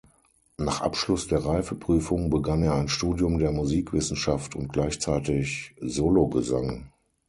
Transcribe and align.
Nach 0.57 0.81
Abschluss 0.81 1.27
der 1.27 1.45
Reifeprüfung 1.45 2.31
begann 2.31 2.63
er 2.63 2.73
ein 2.73 2.87
Studium 2.87 3.37
der 3.37 3.51
Musikwissenschaft 3.51 4.55
und 4.55 4.73
gleichzeitig 4.73 5.75
Sologesang. 5.79 6.89